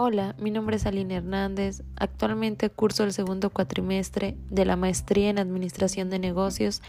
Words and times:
Hola, 0.00 0.36
mi 0.38 0.52
nombre 0.52 0.76
es 0.76 0.86
Aline 0.86 1.16
Hernández. 1.16 1.82
Actualmente 1.96 2.70
curso 2.70 3.02
el 3.02 3.12
segundo 3.12 3.50
cuatrimestre 3.50 4.36
de 4.48 4.64
la 4.64 4.76
maestría 4.76 5.28
en 5.28 5.40
Administración 5.40 6.08
de 6.08 6.20
Negocios 6.20 6.82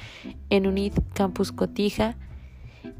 en 0.51 0.67
UNIT 0.67 0.93
Campus 1.15 1.51
Cotija 1.51 2.17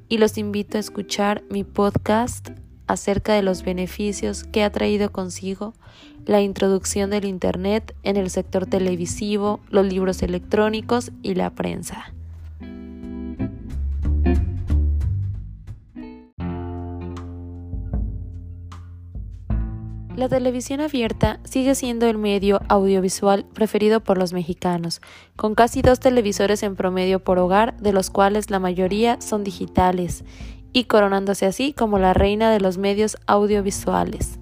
y 0.07 0.17
los 0.17 0.39
invito 0.39 0.77
a 0.77 0.79
escuchar 0.79 1.43
mi 1.51 1.63
podcast 1.63 2.49
acerca 2.87 3.33
de 3.33 3.43
los 3.43 3.61
beneficios 3.61 4.45
que 4.45 4.63
ha 4.63 4.71
traído 4.71 5.11
consigo 5.11 5.75
la 6.25 6.41
introducción 6.41 7.11
del 7.11 7.25
Internet 7.25 7.95
en 8.01 8.17
el 8.17 8.31
sector 8.31 8.65
televisivo, 8.65 9.59
los 9.69 9.85
libros 9.85 10.23
electrónicos 10.23 11.11
y 11.21 11.35
la 11.35 11.51
prensa. 11.51 12.15
La 20.19 20.27
televisión 20.27 20.81
abierta 20.81 21.39
sigue 21.45 21.75
siendo 21.75 22.05
el 22.05 22.17
medio 22.17 22.59
audiovisual 22.67 23.45
preferido 23.53 24.01
por 24.01 24.17
los 24.17 24.33
mexicanos, 24.33 24.99
con 25.37 25.55
casi 25.55 25.81
dos 25.81 26.01
televisores 26.01 26.61
en 26.63 26.75
promedio 26.75 27.23
por 27.23 27.39
hogar, 27.39 27.77
de 27.77 27.93
los 27.93 28.09
cuales 28.09 28.49
la 28.49 28.59
mayoría 28.59 29.21
son 29.21 29.45
digitales, 29.45 30.25
y 30.73 30.83
coronándose 30.83 31.45
así 31.45 31.71
como 31.71 31.99
la 31.99 32.13
reina 32.13 32.51
de 32.51 32.59
los 32.59 32.77
medios 32.77 33.15
audiovisuales. 33.27 34.39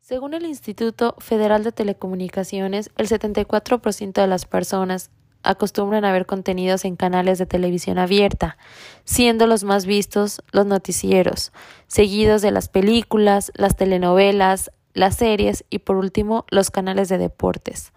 Según 0.00 0.34
el 0.34 0.44
Instituto 0.44 1.14
Federal 1.20 1.64
de 1.64 1.72
Telecomunicaciones, 1.72 2.90
el 2.98 3.08
74% 3.08 4.12
de 4.12 4.26
las 4.26 4.44
personas 4.44 5.10
acostumbran 5.46 6.04
a 6.04 6.12
ver 6.12 6.26
contenidos 6.26 6.84
en 6.84 6.96
canales 6.96 7.38
de 7.38 7.46
televisión 7.46 7.98
abierta, 7.98 8.58
siendo 9.04 9.46
los 9.46 9.64
más 9.64 9.86
vistos 9.86 10.42
los 10.52 10.66
noticieros, 10.66 11.52
seguidos 11.86 12.42
de 12.42 12.50
las 12.50 12.68
películas, 12.68 13.52
las 13.54 13.76
telenovelas, 13.76 14.70
las 14.92 15.16
series 15.16 15.64
y 15.70 15.78
por 15.78 15.96
último 15.96 16.44
los 16.50 16.70
canales 16.70 17.08
de 17.08 17.18
deportes. 17.18 17.92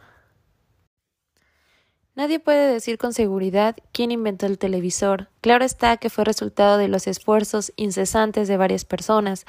Nadie 2.19 2.41
puede 2.41 2.73
decir 2.73 2.97
con 2.97 3.13
seguridad 3.13 3.77
quién 3.93 4.11
inventó 4.11 4.45
el 4.45 4.57
televisor. 4.57 5.29
Claro 5.39 5.63
está 5.63 5.95
que 5.95 6.09
fue 6.09 6.25
resultado 6.25 6.77
de 6.77 6.89
los 6.89 7.07
esfuerzos 7.07 7.71
incesantes 7.77 8.49
de 8.49 8.57
varias 8.57 8.83
personas, 8.83 9.45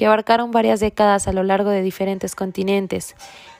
que 0.00 0.06
abarcaron 0.06 0.50
varias 0.50 0.80
décadas 0.80 1.28
a 1.28 1.32
lo 1.34 1.42
largo 1.42 1.68
de 1.68 1.82
diferentes 1.82 2.34
continentes. 2.34 3.14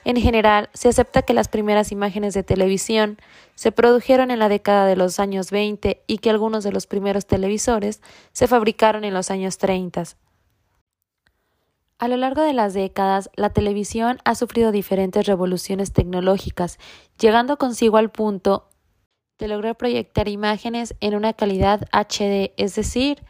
En 0.05 0.15
general, 0.15 0.71
se 0.73 0.89
acepta 0.89 1.21
que 1.21 1.35
las 1.35 1.47
primeras 1.47 1.91
imágenes 1.91 2.33
de 2.33 2.41
televisión 2.41 3.19
se 3.53 3.71
produjeron 3.71 4.31
en 4.31 4.39
la 4.39 4.49
década 4.49 4.87
de 4.87 4.95
los 4.95 5.19
años 5.19 5.51
20 5.51 6.01
y 6.07 6.17
que 6.17 6.31
algunos 6.31 6.63
de 6.63 6.71
los 6.71 6.87
primeros 6.87 7.27
televisores 7.27 8.01
se 8.31 8.47
fabricaron 8.47 9.03
en 9.03 9.13
los 9.13 9.29
años 9.29 9.59
30. 9.59 10.03
A 11.99 12.07
lo 12.07 12.17
largo 12.17 12.41
de 12.41 12.53
las 12.53 12.73
décadas, 12.73 13.29
la 13.35 13.51
televisión 13.51 14.17
ha 14.25 14.33
sufrido 14.33 14.71
diferentes 14.71 15.27
revoluciones 15.27 15.93
tecnológicas, 15.93 16.79
llegando 17.19 17.57
consigo 17.57 17.97
al 17.97 18.09
punto 18.09 18.67
de 19.37 19.47
lograr 19.47 19.77
proyectar 19.77 20.27
imágenes 20.27 20.95
en 21.01 21.13
una 21.13 21.33
calidad 21.33 21.87
HD, 21.91 22.51
es 22.57 22.73
decir, 22.73 23.21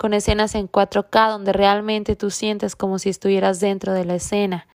con 0.00 0.14
escenas 0.14 0.54
en 0.54 0.66
4K 0.66 1.30
donde 1.30 1.52
realmente 1.52 2.16
tú 2.16 2.30
sientes 2.30 2.74
como 2.74 2.98
si 2.98 3.10
estuvieras 3.10 3.60
dentro 3.60 3.92
de 3.92 4.06
la 4.06 4.14
escena. 4.14 4.66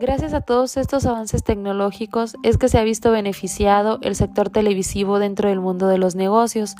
Gracias 0.00 0.32
a 0.32 0.40
todos 0.40 0.78
estos 0.78 1.04
avances 1.04 1.44
tecnológicos 1.44 2.36
es 2.42 2.56
que 2.56 2.70
se 2.70 2.78
ha 2.78 2.82
visto 2.82 3.12
beneficiado 3.12 3.98
el 4.00 4.16
sector 4.16 4.48
televisivo 4.48 5.18
dentro 5.18 5.50
del 5.50 5.60
mundo 5.60 5.86
de 5.86 5.98
los 5.98 6.14
negocios, 6.14 6.76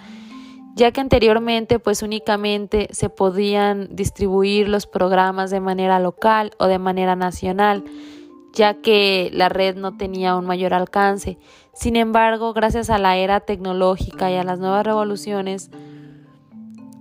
ya 0.75 0.91
que 0.91 1.03
anteriormente 1.03 1.79
pues 1.79 2.03
únicamente 2.03 2.89
se 2.91 3.11
podían 3.11 3.95
distribuir 3.95 4.67
los 4.67 4.87
programas 4.87 5.51
de 5.51 5.61
manera 5.61 6.01
local 6.01 6.53
o 6.59 6.69
de 6.69 6.79
manera 6.79 7.17
nacional 7.17 7.85
ya 8.55 8.75
que 8.75 9.31
la 9.33 9.49
red 9.49 9.77
no 9.77 9.97
tenía 9.97 10.37
un 10.37 10.47
mayor 10.47 10.73
alcance. 10.75 11.39
Sin 11.73 11.97
embargo, 11.97 12.53
gracias 12.53 12.89
a 12.89 12.99
la 12.99 13.17
era 13.17 13.41
tecnológica 13.41 14.31
y 14.31 14.37
a 14.37 14.45
las 14.45 14.61
nuevas 14.61 14.87
revoluciones, 14.87 15.71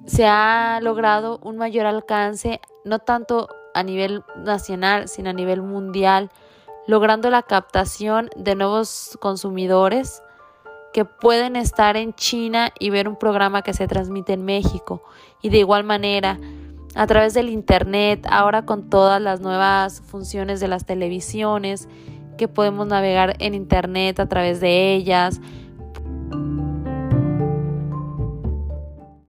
se 0.06 0.26
ha 0.26 0.80
logrado 0.82 1.40
un 1.44 1.58
mayor 1.58 1.86
alcance, 1.86 2.60
no 2.84 3.00
tanto 3.00 3.48
a 3.74 3.84
nivel 3.84 4.24
nacional, 4.36 5.08
sino 5.08 5.30
a 5.30 5.34
nivel 5.34 5.62
mundial, 5.62 6.30
logrando 6.88 7.30
la 7.30 7.44
captación 7.44 8.30
de 8.36 8.56
nuevos 8.56 9.18
consumidores 9.22 10.22
que 10.92 11.06
pueden 11.06 11.56
estar 11.56 11.96
en 11.98 12.14
China 12.14 12.72
y 12.78 12.90
ver 12.90 13.08
un 13.08 13.16
programa 13.16 13.62
que 13.62 13.74
se 13.74 13.88
transmite 13.88 14.34
en 14.34 14.44
México. 14.44 15.04
Y 15.42 15.50
de 15.50 15.60
igual 15.60 15.84
manera, 15.84 16.40
a 16.96 17.08
través 17.08 17.34
del 17.34 17.50
Internet, 17.50 18.26
ahora 18.30 18.66
con 18.66 18.90
todas 18.90 19.22
las 19.22 19.42
nuevas 19.42 20.02
funciones 20.02 20.60
de 20.60 20.68
las 20.68 20.86
televisiones, 20.86 21.88
que 22.38 22.48
podemos 22.48 22.88
navegar 22.88 23.36
en 23.40 23.54
Internet 23.54 24.20
a 24.20 24.28
través 24.28 24.60
de 24.60 24.94
ellas. 24.94 25.40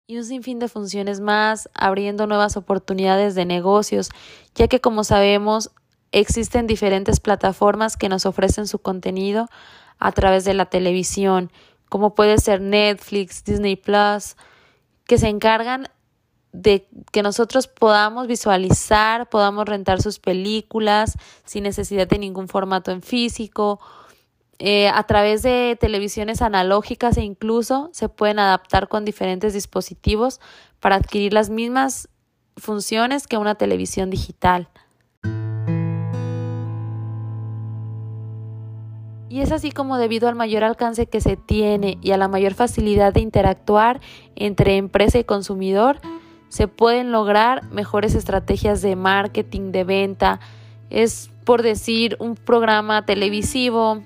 Y 0.06 0.16
un 0.16 0.24
sinfín 0.24 0.58
de 0.58 0.68
funciones 0.68 1.20
más, 1.20 1.68
abriendo 1.74 2.26
nuevas 2.26 2.56
oportunidades 2.56 3.34
de 3.34 3.44
negocios, 3.44 4.10
ya 4.54 4.68
que 4.68 4.80
como 4.80 5.04
sabemos 5.04 5.70
existen 6.12 6.66
diferentes 6.66 7.20
plataformas 7.20 7.96
que 7.96 8.08
nos 8.08 8.26
ofrecen 8.26 8.66
su 8.66 8.80
contenido 8.80 9.48
a 9.98 10.12
través 10.12 10.44
de 10.44 10.54
la 10.54 10.66
televisión, 10.66 11.52
como 11.88 12.14
puede 12.14 12.38
ser 12.38 12.60
Netflix, 12.60 13.44
Disney 13.44 13.76
Plus, 13.76 14.36
que 15.06 15.18
se 15.18 15.28
encargan 15.28 15.88
de 16.52 16.88
que 17.12 17.22
nosotros 17.22 17.68
podamos 17.68 18.26
visualizar, 18.26 19.28
podamos 19.28 19.66
rentar 19.66 20.02
sus 20.02 20.18
películas 20.18 21.16
sin 21.44 21.64
necesidad 21.64 22.08
de 22.08 22.18
ningún 22.18 22.48
formato 22.48 22.90
en 22.90 23.02
físico. 23.02 23.80
Eh, 24.58 24.88
a 24.88 25.02
través 25.04 25.42
de 25.42 25.78
televisiones 25.80 26.42
analógicas 26.42 27.16
e 27.16 27.22
incluso 27.22 27.88
se 27.92 28.08
pueden 28.08 28.38
adaptar 28.38 28.88
con 28.88 29.04
diferentes 29.04 29.54
dispositivos 29.54 30.40
para 30.80 30.96
adquirir 30.96 31.32
las 31.32 31.48
mismas 31.48 32.08
funciones 32.56 33.26
que 33.26 33.38
una 33.38 33.54
televisión 33.54 34.10
digital. 34.10 34.68
Y 39.30 39.42
es 39.42 39.52
así 39.52 39.70
como 39.70 39.96
debido 39.96 40.28
al 40.28 40.34
mayor 40.34 40.64
alcance 40.64 41.06
que 41.06 41.20
se 41.20 41.36
tiene 41.36 41.98
y 42.02 42.10
a 42.10 42.16
la 42.16 42.26
mayor 42.26 42.54
facilidad 42.54 43.14
de 43.14 43.20
interactuar 43.20 44.00
entre 44.34 44.76
empresa 44.76 45.20
y 45.20 45.24
consumidor, 45.24 46.00
se 46.50 46.66
pueden 46.68 47.12
lograr 47.12 47.64
mejores 47.70 48.14
estrategias 48.14 48.82
de 48.82 48.96
marketing, 48.96 49.70
de 49.70 49.84
venta. 49.84 50.40
Es 50.90 51.30
por 51.44 51.62
decir 51.62 52.16
un 52.18 52.34
programa 52.34 53.06
televisivo 53.06 54.02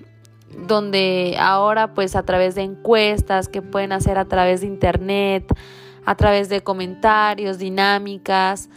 donde 0.69 1.37
ahora 1.41 1.95
pues 1.95 2.15
a 2.15 2.23
través 2.23 2.55
de 2.55 2.63
encuestas 2.63 3.49
que 3.49 3.63
pueden 3.63 3.93
hacer 3.93 4.19
a 4.19 4.27
través 4.27 4.61
de 4.61 4.67
internet, 4.67 5.53
a 6.05 6.15
través 6.17 6.51
de 6.51 6.63
comentarios, 6.63 7.59
dinámicas, 7.59 8.69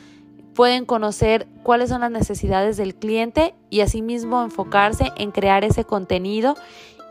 pueden 0.56 0.86
conocer 0.86 1.46
cuáles 1.62 1.90
son 1.90 2.02
las 2.02 2.10
necesidades 2.10 2.78
del 2.78 2.96
cliente 2.96 3.54
y 3.70 3.82
asimismo 3.82 4.42
enfocarse 4.44 5.12
en 5.18 5.32
crear 5.32 5.66
ese 5.66 5.84
contenido 5.84 6.56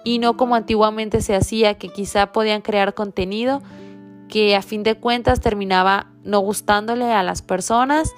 y 0.05 0.21
no 0.21 0.39
como 0.39 0.55
antiguamente 0.55 1.21
se 1.21 1.35
hacía 1.37 1.75
que 1.75 1.91
quizá 1.91 2.33
podían 2.33 2.63
crear 2.63 2.95
contenido 2.95 3.61
que 4.29 4.57
a 4.57 4.63
fin 4.63 4.83
de 4.83 4.97
cuentas 4.97 5.41
terminaba 5.41 6.11
no 6.25 6.41
gustándole 6.41 7.13
a 7.13 7.23
las 7.23 7.43
personas 7.43 8.13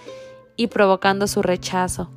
y 0.57 0.69
provocando 0.69 1.27
su 1.27 1.43
rechazo. 1.43 2.11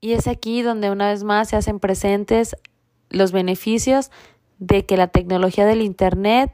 Y 0.00 0.12
es 0.12 0.26
aquí 0.26 0.62
donde 0.62 0.90
una 0.90 1.08
vez 1.08 1.24
más 1.24 1.48
se 1.48 1.56
hacen 1.56 1.80
presentes 1.80 2.56
los 3.10 3.32
beneficios 3.32 4.10
de 4.58 4.86
que 4.86 4.96
la 4.96 5.08
tecnología 5.08 5.66
del 5.66 5.82
Internet 5.82 6.52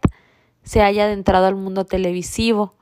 se 0.62 0.82
haya 0.82 1.04
adentrado 1.04 1.46
al 1.46 1.54
mundo 1.54 1.84
televisivo, 1.84 2.74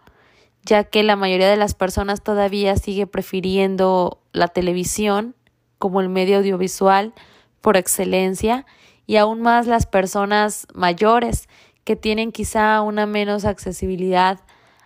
ya 0.64 0.84
que 0.84 1.02
la 1.02 1.16
mayoría 1.16 1.50
de 1.50 1.56
las 1.56 1.74
personas 1.74 2.22
todavía 2.22 2.76
sigue 2.76 3.06
prefiriendo 3.06 4.20
la 4.32 4.48
televisión 4.48 5.34
como 5.78 6.00
el 6.00 6.08
medio 6.08 6.38
audiovisual 6.38 7.12
por 7.60 7.76
excelencia 7.76 8.66
y 9.06 9.16
aún 9.16 9.40
más 9.42 9.66
las 9.66 9.86
personas 9.86 10.66
mayores 10.74 11.48
que 11.84 11.96
tienen 11.96 12.32
quizá 12.32 12.82
una 12.82 13.06
menos 13.06 13.44
accesibilidad 13.44 14.40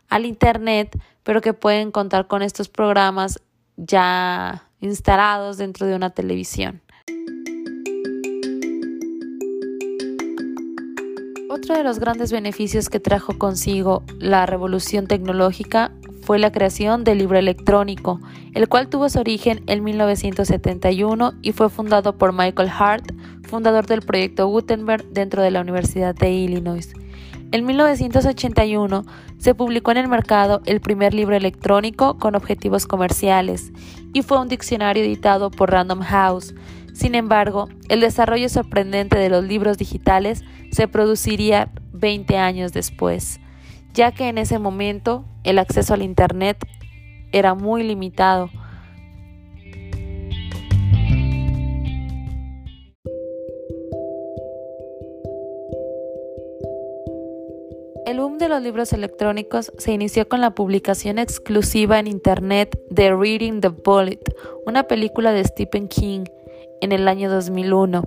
al 0.09 0.25
Internet, 0.25 0.99
pero 1.23 1.41
que 1.41 1.53
pueden 1.53 1.91
contar 1.91 2.27
con 2.27 2.43
estos 2.43 2.69
programas 2.69 3.41
ya 3.77 4.69
instalados 4.81 5.59
dentro 5.59 5.87
de 5.87 5.95
una 5.95 6.11
televisión. 6.11 6.81
Otro 11.49 11.75
de 11.75 11.85
los 11.85 11.99
grandes 11.99 12.33
beneficios 12.33 12.89
que 12.89 13.01
trajo 13.01 13.39
consigo 13.39 14.03
la 14.19 14.47
revolución 14.47 15.07
tecnológica 15.07 15.91
fue 16.23 16.39
la 16.39 16.53
creación 16.53 17.05
del 17.05 17.19
libro 17.19 17.39
electrónico, 17.39 18.21
el 18.53 18.69
cual 18.69 18.89
tuvo 18.89 19.09
su 19.09 19.21
origen 19.21 19.63
en 19.67 19.83
1971 19.83 21.35
y 21.41 21.53
fue 21.53 21.71
fundado 21.71 22.19
por 22.19 22.33
Michael 22.33 22.69
Hart, 22.69 23.13
fundador 23.47 23.87
del 23.87 24.03
proyecto 24.03 24.47
Gutenberg 24.49 25.05
dentro 25.11 25.43
de 25.43 25.51
la 25.51 25.61
Universidad 25.61 26.15
de 26.15 26.31
Illinois. 26.31 26.93
En 27.53 27.65
1981 27.65 29.05
se 29.39 29.55
publicó 29.55 29.93
en 29.93 29.99
el 29.99 30.09
mercado 30.09 30.63
el 30.67 30.81
primer 30.81 31.15
libro 31.15 31.37
electrónico 31.37 32.19
con 32.19 32.35
objetivos 32.35 32.87
comerciales 32.87 33.73
y 34.13 34.23
fue 34.23 34.41
un 34.41 34.49
diccionario 34.49 35.05
editado 35.05 35.51
por 35.51 35.71
Random 35.71 36.01
House. 36.01 36.55
Sin 36.93 37.15
embargo, 37.15 37.69
el 37.89 38.01
desarrollo 38.01 38.49
sorprendente 38.49 39.19
de 39.19 39.29
los 39.29 39.45
libros 39.45 39.79
digitales 39.79 40.43
se 40.73 40.89
produciría 40.89 41.71
20 41.93 42.37
años 42.37 42.73
después, 42.73 43.39
ya 43.95 44.13
que 44.13 44.29
en 44.29 44.39
ese 44.39 44.59
momento 44.59 45.25
el 45.45 45.59
acceso 45.59 45.95
al 45.95 46.03
Internet 46.03 46.67
era 47.33 47.55
muy 47.55 47.85
limitado 47.85 48.51
El 58.07 58.21
boom 58.21 58.39
de 58.39 58.49
los 58.49 58.63
libros 58.63 58.93
electrónicos 58.93 59.73
se 59.79 59.91
inició 59.91 60.29
con 60.29 60.41
la 60.41 60.55
publicación 60.55 61.19
exclusiva 61.19 61.99
en 61.99 62.07
Internet 62.07 62.81
de 62.89 63.13
Reading 63.13 63.61
the 63.61 63.71
Bullet, 63.71 64.21
una 64.65 64.85
película 64.85 65.33
de 65.33 65.43
Stephen 65.43 65.89
King, 65.89 66.23
en 66.81 66.93
el 66.93 67.09
año 67.09 67.29
2001. 67.29 68.05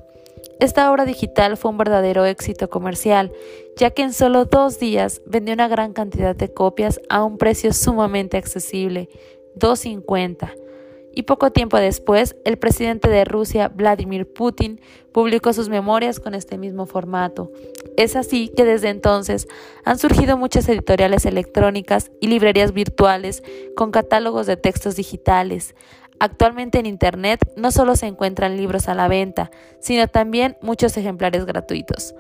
Esta 0.61 0.89
obra 0.89 1.03
digital 1.03 1.57
fue 1.57 1.71
un 1.71 1.77
verdadero 1.77 2.23
éxito 2.23 2.69
comercial, 2.69 3.33
ya 3.75 3.91
que 3.91 4.03
en 4.03 4.13
solo 4.13 4.45
dos 4.45 4.79
días 4.79 5.21
vendió 5.25 5.53
una 5.53 5.67
gran 5.67 5.91
cantidad 5.91 6.33
de 6.33 6.53
copias 6.53 7.01
a 7.09 7.25
un 7.25 7.37
precio 7.37 7.73
sumamente 7.73 8.37
accesible, 8.37 9.09
2.50 9.57 10.68
y 11.13 11.23
poco 11.23 11.51
tiempo 11.51 11.77
después 11.77 12.35
el 12.45 12.57
presidente 12.57 13.09
de 13.09 13.25
Rusia, 13.25 13.69
Vladimir 13.69 14.31
Putin, 14.31 14.79
publicó 15.11 15.53
sus 15.53 15.69
memorias 15.69 16.19
con 16.19 16.35
este 16.35 16.57
mismo 16.57 16.85
formato. 16.85 17.51
Es 17.97 18.15
así 18.15 18.49
que 18.55 18.65
desde 18.65 18.89
entonces 18.89 19.47
han 19.85 19.97
surgido 19.97 20.37
muchas 20.37 20.69
editoriales 20.69 21.25
electrónicas 21.25 22.11
y 22.21 22.27
librerías 22.27 22.73
virtuales 22.73 23.43
con 23.75 23.91
catálogos 23.91 24.47
de 24.47 24.57
textos 24.57 24.95
digitales. 24.95 25.75
Actualmente 26.19 26.79
en 26.79 26.85
Internet 26.85 27.39
no 27.55 27.71
solo 27.71 27.95
se 27.95 28.07
encuentran 28.07 28.57
libros 28.57 28.89
a 28.89 28.93
la 28.93 29.07
venta, 29.07 29.51
sino 29.79 30.07
también 30.07 30.57
muchos 30.61 30.95
ejemplares 30.97 31.45
gratuitos. 31.45 32.13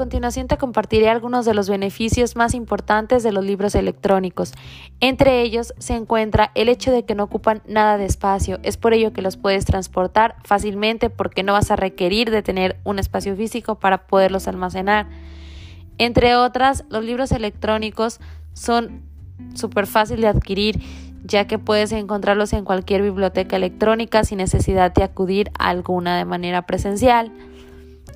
Continuación 0.00 0.48
te 0.48 0.56
compartiré 0.56 1.10
algunos 1.10 1.44
de 1.44 1.52
los 1.52 1.68
beneficios 1.68 2.34
más 2.34 2.54
importantes 2.54 3.22
de 3.22 3.32
los 3.32 3.44
libros 3.44 3.74
electrónicos. 3.74 4.54
Entre 5.00 5.42
ellos 5.42 5.74
se 5.76 5.94
encuentra 5.94 6.52
el 6.54 6.70
hecho 6.70 6.90
de 6.90 7.04
que 7.04 7.14
no 7.14 7.24
ocupan 7.24 7.60
nada 7.66 7.98
de 7.98 8.06
espacio. 8.06 8.58
Es 8.62 8.78
por 8.78 8.94
ello 8.94 9.12
que 9.12 9.20
los 9.20 9.36
puedes 9.36 9.66
transportar 9.66 10.36
fácilmente 10.42 11.10
porque 11.10 11.42
no 11.42 11.52
vas 11.52 11.70
a 11.70 11.76
requerir 11.76 12.30
de 12.30 12.42
tener 12.42 12.80
un 12.82 12.98
espacio 12.98 13.36
físico 13.36 13.74
para 13.74 14.06
poderlos 14.06 14.48
almacenar. 14.48 15.06
Entre 15.98 16.34
otras, 16.34 16.84
los 16.88 17.04
libros 17.04 17.30
electrónicos 17.30 18.20
son 18.54 19.02
súper 19.52 19.86
fácil 19.86 20.22
de 20.22 20.28
adquirir 20.28 20.80
ya 21.24 21.46
que 21.46 21.58
puedes 21.58 21.92
encontrarlos 21.92 22.54
en 22.54 22.64
cualquier 22.64 23.02
biblioteca 23.02 23.56
electrónica 23.56 24.24
sin 24.24 24.38
necesidad 24.38 24.94
de 24.94 25.02
acudir 25.02 25.50
a 25.58 25.68
alguna 25.68 26.16
de 26.16 26.24
manera 26.24 26.62
presencial. 26.62 27.30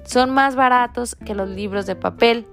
Son 0.04 0.30
más 0.30 0.56
baratos 0.56 1.14
que 1.14 1.34
los 1.34 1.48
libros 1.48 1.86
de 1.86 1.96
papel. 1.96 2.46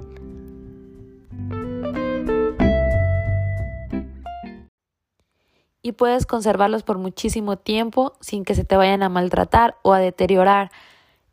Y 5.81 5.93
puedes 5.93 6.25
conservarlos 6.25 6.83
por 6.83 6.99
muchísimo 6.99 7.57
tiempo 7.57 8.13
sin 8.21 8.45
que 8.45 8.53
se 8.53 8.63
te 8.63 8.77
vayan 8.77 9.01
a 9.01 9.09
maltratar 9.09 9.77
o 9.81 9.93
a 9.93 9.99
deteriorar. 9.99 10.71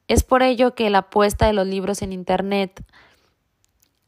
Es 0.08 0.24
por 0.24 0.42
ello 0.42 0.74
que 0.74 0.88
la 0.88 0.98
apuesta 0.98 1.46
de 1.46 1.52
los 1.52 1.66
libros 1.66 2.00
en 2.00 2.12
Internet 2.12 2.82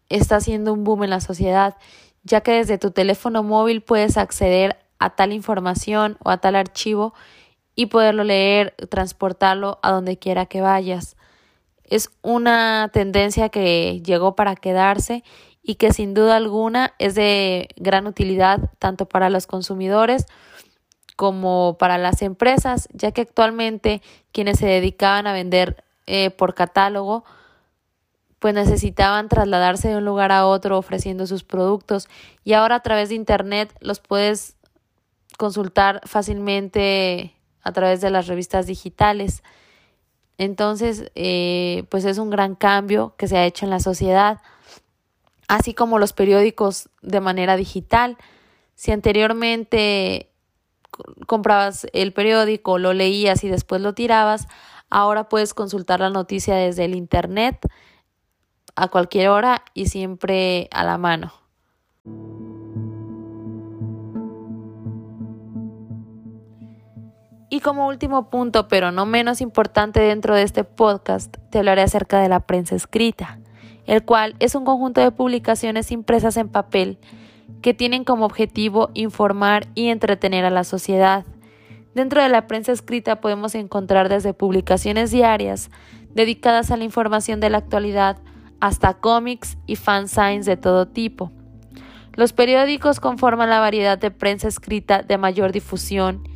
está 0.09 0.37
haciendo 0.37 0.73
un 0.73 0.83
boom 0.83 1.05
en 1.05 1.11
la 1.11 1.21
sociedad, 1.21 1.77
ya 2.25 2.41
que 2.41 2.53
desde 2.53 2.79
tu 2.79 2.91
teléfono 2.91 3.43
móvil 3.43 3.83
puedes 3.83 4.17
acceder 4.17 4.79
a 4.99 5.11
tal 5.11 5.33
información 5.33 6.17
o 6.23 6.31
a 6.31 6.39
tal 6.39 6.57
archivo 6.57 7.15
y 7.75 7.87
poderlo 7.87 8.25
leer, 8.25 8.75
transportarlo 8.91 9.79
a 9.83 9.93
donde 9.93 10.19
quiera 10.19 10.47
que 10.47 10.61
vayas. 10.61 11.17
Es 11.91 12.11
una 12.23 12.89
tendencia 12.93 13.51
que 13.51 14.01
llegó 14.03 14.35
para 14.35 14.57
quedarse 14.57 15.23
y 15.63 15.75
que 15.75 15.93
sin 15.93 16.15
duda 16.15 16.37
alguna 16.37 16.95
es 16.99 17.15
de 17.15 17.69
gran 17.77 18.07
utilidad 18.07 18.71
tanto 18.79 19.07
para 19.07 19.29
los 19.29 19.47
consumidores 19.47 20.27
como 21.17 21.77
para 21.79 21.99
las 21.99 22.23
empresas, 22.23 22.89
ya 22.93 23.13
que 23.13 23.21
actualmente 23.21 24.01
quienes 24.33 24.59
se 24.59 24.67
dedicaban 24.67 25.27
a 25.27 25.35
vender 25.35 25.85
eh, 26.07 26.31
por 26.31 26.55
catálogo, 26.55 27.25
pues 28.39 28.55
necesitaban 28.55 29.29
trasladarse 29.29 29.89
de 29.89 29.97
un 29.97 30.07
lugar 30.07 30.33
a 30.33 30.47
otro 30.47 30.79
ofreciendo 30.79 31.27
sus 31.27 31.45
productos 31.45 32.09
y 32.43 32.55
ahora 32.55 32.77
a 32.77 32.81
través 32.81 33.11
de 33.11 33.17
Internet 33.17 33.77
los 33.81 34.01
puedes 34.01 34.57
consultar 35.37 36.01
fácilmente 36.05 37.35
a 37.63 37.73
través 37.73 38.01
de 38.01 38.11
las 38.11 38.27
revistas 38.27 38.67
digitales. 38.67 39.43
Entonces, 40.41 41.13
eh, 41.17 41.85
pues 41.91 42.07
es 42.07 42.17
un 42.17 42.31
gran 42.31 42.55
cambio 42.55 43.13
que 43.19 43.29
se 43.29 43.37
ha 43.37 43.45
hecho 43.45 43.67
en 43.67 43.71
la 43.71 43.79
sociedad, 43.79 44.41
así 45.49 45.75
como 45.75 45.99
los 45.99 46.15
periódicos 46.15 46.89
de 47.03 47.21
manera 47.21 47.57
digital. 47.57 48.17
Si 48.75 48.91
anteriormente 48.91 50.31
comprabas 51.27 51.87
el 51.93 52.15
periódico, 52.15 52.79
lo 52.79 52.95
leías 52.95 53.45
y 53.45 53.51
después 53.51 53.83
lo 53.83 53.93
tirabas, 53.93 54.49
ahora 54.89 55.29
puedes 55.29 55.53
consultar 55.53 56.01
la 56.01 56.09
noticia 56.09 56.55
desde 56.55 56.87
el 56.87 56.95
Internet 56.95 57.59
a 58.77 58.89
cualquier 58.89 59.29
hora 59.29 59.63
y 59.75 59.89
siempre 59.89 60.71
a 60.73 60.85
la 60.85 60.97
mano. 60.97 61.35
Y 67.53 67.59
como 67.59 67.89
último 67.89 68.31
punto, 68.31 68.69
pero 68.69 68.93
no 68.93 69.07
menos 69.07 69.41
importante 69.41 69.99
dentro 69.99 70.37
de 70.37 70.45
este 70.45 70.63
podcast, 70.63 71.37
te 71.51 71.59
hablaré 71.59 71.83
acerca 71.83 72.21
de 72.21 72.29
la 72.29 72.47
prensa 72.47 72.77
escrita, 72.77 73.41
el 73.87 74.05
cual 74.05 74.37
es 74.39 74.55
un 74.55 74.65
conjunto 74.65 75.01
de 75.01 75.11
publicaciones 75.11 75.91
impresas 75.91 76.37
en 76.37 76.49
papel 76.49 76.99
que 77.61 77.75
tienen 77.75 78.05
como 78.05 78.25
objetivo 78.25 78.91
informar 78.95 79.67
y 79.75 79.89
entretener 79.89 80.45
a 80.45 80.51
la 80.51 80.63
sociedad. 80.63 81.25
Dentro 81.93 82.23
de 82.23 82.29
la 82.29 82.47
prensa 82.47 82.71
escrita 82.71 83.21
podemos 83.21 83.57
encontrar 83.57 84.09
desde 84.09 84.33
publicaciones 84.33 85.11
diarias 85.11 85.71
dedicadas 86.15 86.71
a 86.71 86.77
la 86.77 86.85
información 86.85 87.41
de 87.41 87.51
la 87.51 87.59
actualidad 87.59 88.19
hasta 88.61 88.95
cómics 88.95 89.59
y 89.67 89.75
fansigns 89.75 90.47
de 90.47 90.57
todo 90.57 90.87
tipo. 90.87 91.33
Los 92.15 92.33
periódicos 92.33 93.01
conforman 93.01 93.51
la 93.51 93.59
variedad 93.59 93.99
de 93.99 94.13
prensa 94.13 94.47
escrita 94.47 95.03
de 95.03 95.19
mayor 95.19 95.51
difusión 95.51 96.30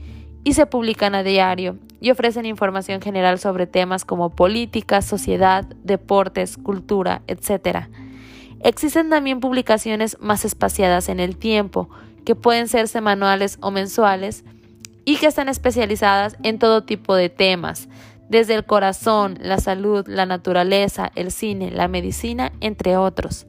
y 0.45 0.53
se 0.53 0.67
publican 0.67 1.15
a 1.15 1.23
diario 1.23 1.79
y 2.01 2.11
ofrecen 2.11 2.45
información 2.45 3.01
general 3.01 3.39
sobre 3.39 3.67
temas 3.67 4.05
como 4.05 4.31
política, 4.31 5.01
sociedad, 5.01 5.65
deportes, 5.83 6.59
cultura, 6.59 7.23
etc. 7.27 7.87
Existen 8.61 9.09
también 9.09 9.41
publicaciones 9.41 10.19
más 10.21 10.45
espaciadas 10.45 11.09
en 11.09 11.19
el 11.19 11.37
tiempo, 11.37 11.89
que 12.27 12.35
pueden 12.35 12.69
ser 12.69 12.89
semanales 12.89 13.59
o 13.61 13.71
mensuales, 13.71 14.45
y 15.07 15.17
que 15.17 15.27
están 15.27 15.49
especializadas 15.49 16.37
en 16.43 16.59
todo 16.59 16.85
tipo 16.85 17.15
de 17.15 17.29
temas, 17.29 17.89
desde 18.29 18.55
el 18.55 18.65
corazón, 18.65 19.39
la 19.41 19.59
salud, 19.59 20.07
la 20.09 20.27
naturaleza, 20.27 21.13
el 21.15 21.31
cine, 21.31 21.71
la 21.71 21.89
medicina, 21.89 22.53
entre 22.61 22.97
otros. 22.97 23.47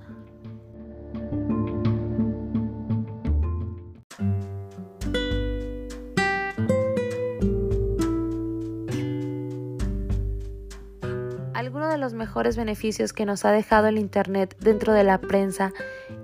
De 11.90 11.98
los 11.98 12.14
mejores 12.14 12.58
beneficios 12.58 13.14
que 13.14 13.26
nos 13.26 13.46
ha 13.46 13.52
dejado 13.52 13.88
el 13.88 13.98
Internet 13.98 14.56
dentro 14.60 14.94
de 14.94 15.04
la 15.04 15.20
prensa 15.20 15.74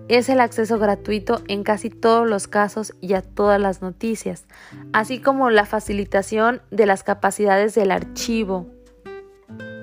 es 0.08 0.30
el 0.30 0.40
acceso 0.40 0.78
gratuito 0.78 1.42
en 1.48 1.64
casi 1.64 1.90
todos 1.90 2.28
los 2.28 2.48
casos 2.48 2.94
y 3.02 3.14
a 3.14 3.22
todas 3.22 3.60
las 3.60 3.82
noticias, 3.82 4.46
así 4.94 5.20
como 5.20 5.50
la 5.50 5.66
facilitación 5.66 6.62
de 6.72 6.86
las 6.86 7.04
capacidades 7.04 7.76
del 7.76 7.92
archivo 7.92 8.68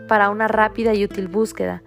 para 0.07 0.31
una 0.31 0.49
rápida 0.49 0.95
y 0.95 1.05
útil 1.05 1.29
búsqueda. 1.29 1.83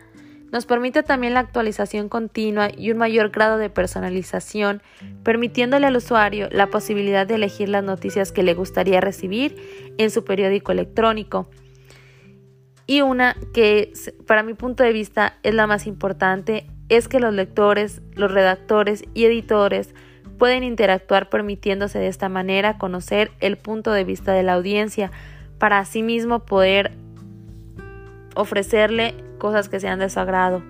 Nos 0.52 0.66
permite 0.66 1.02
también 1.02 1.34
la 1.34 1.40
actualización 1.40 2.10
continua 2.10 2.70
y 2.76 2.92
un 2.92 2.98
mayor 2.98 3.30
grado 3.30 3.58
de 3.58 3.70
personalización, 3.70 4.82
permitiéndole 5.24 5.88
al 5.88 5.96
usuario 5.96 6.50
la 6.52 6.68
posibilidad 6.68 7.26
de 7.26 7.36
elegir 7.36 7.70
las 7.70 7.84
noticias 7.84 8.32
que 8.34 8.44
le 8.44 8.54
gustaría 8.54 9.00
recibir 9.00 9.56
en 9.98 10.12
su 10.12 10.26
periódico 10.26 10.74
electrónico 10.74 11.48
Y 12.92 13.00
una 13.00 13.38
que 13.54 13.94
para 14.28 14.44
mi 14.44 14.54
punto 14.54 14.84
de 14.84 14.92
vista 14.92 15.38
es 15.44 15.56
la 15.56 15.66
más 15.66 15.88
importante 15.88 16.66
es 16.90 17.08
que 17.08 17.22
los 17.22 17.34
lectores, 17.34 18.02
los 18.16 18.30
redactores 18.30 19.06
y 19.14 19.24
editores 19.24 19.96
pueden 20.38 20.66
interactuar 20.66 21.30
permitiéndose 21.30 22.00
de 22.00 22.10
esta 22.10 22.28
manera 22.28 22.78
conocer 22.78 23.32
el 23.40 23.56
punto 23.56 23.94
de 23.94 24.04
vista 24.04 24.34
de 24.34 24.44
la 24.44 24.56
audiencia 24.56 25.10
para 25.58 25.80
asimismo 25.80 26.40
poder 26.40 26.92
ofrecerle 28.36 29.16
cosas 29.38 29.70
que 29.70 29.80
sean 29.80 30.00
de 30.00 30.10
su 30.10 30.20
agrado. 30.20 30.62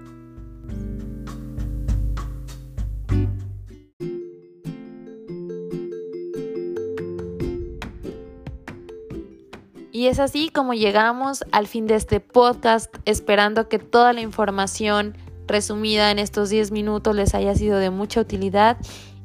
Es 10.12 10.20
así 10.20 10.50
como 10.50 10.74
llegamos 10.74 11.46
al 11.54 11.68
fin 11.68 11.88
de 11.88 11.96
este 11.96 12.20
podcast, 12.20 12.94
esperando 13.06 13.70
que 13.70 13.80
toda 13.80 14.12
la 14.12 14.20
información 14.20 15.16
resumida 15.48 16.12
en 16.12 16.20
estos 16.20 16.50
10 16.50 16.72
minutos 16.72 17.16
les 17.16 17.34
haya 17.34 17.56
sido 17.56 17.78
de 17.78 17.92
mucha 17.92 18.20
utilidad 18.20 18.76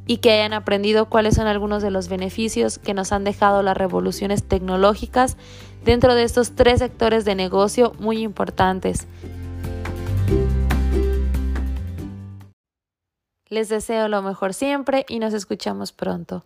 y 0.07 0.19
que 0.19 0.31
hayan 0.31 0.53
aprendido 0.53 1.07
cuáles 1.07 1.35
son 1.35 1.49
algunos 1.49 1.83
de 1.83 1.91
los 1.91 2.09
beneficios 2.09 2.79
que 2.79 2.95
nos 2.95 3.11
han 3.11 3.25
dejado 3.25 3.65
las 3.65 3.77
revoluciones 3.77 4.45
tecnológicas 4.45 5.37
dentro 5.85 6.15
de 6.15 6.23
estos 6.23 6.55
tres 6.55 6.79
sectores 6.79 7.25
de 7.25 7.35
negocio 7.35 7.93
muy 7.99 8.23
importantes. 8.23 9.09
Les 13.49 13.69
deseo 13.69 14.07
lo 14.07 14.23
mejor 14.23 14.55
siempre 14.55 15.05
y 15.09 15.19
nos 15.19 15.35
escuchamos 15.35 15.91
pronto. 15.91 16.45